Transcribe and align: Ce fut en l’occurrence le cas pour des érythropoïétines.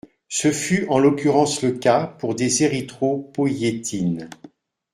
Ce 0.29 0.51
fut 0.51 0.87
en 0.89 0.97
l’occurrence 0.97 1.61
le 1.61 1.73
cas 1.73 2.07
pour 2.07 2.33
des 2.33 2.63
érythropoïétines. 2.63 4.31